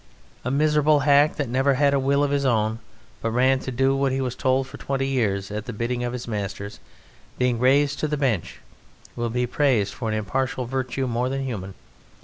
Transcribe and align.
A 0.43 0.49
miserable 0.49 1.01
hack 1.01 1.35
that 1.35 1.47
never 1.47 1.75
had 1.75 1.93
a 1.93 1.99
will 1.99 2.23
of 2.23 2.31
his 2.31 2.43
own, 2.43 2.79
but 3.21 3.29
ran 3.29 3.59
to 3.59 3.71
do 3.71 3.95
what 3.95 4.11
he 4.11 4.19
was 4.19 4.33
told 4.33 4.65
for 4.65 4.77
twenty 4.77 5.05
years 5.05 5.51
at 5.51 5.65
the 5.67 5.73
bidding 5.73 6.03
of 6.03 6.11
his 6.11 6.27
masters, 6.27 6.79
being 7.37 7.59
raised 7.59 7.99
to 7.99 8.07
the 8.07 8.17
Bench 8.17 8.61
will 9.15 9.29
be 9.29 9.45
praised 9.45 9.93
for 9.93 10.09
an 10.09 10.15
impartial 10.15 10.65
virtue 10.65 11.05
more 11.05 11.29
than 11.29 11.45
human. 11.45 11.75